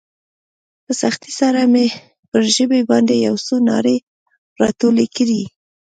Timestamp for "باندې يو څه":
2.89-3.55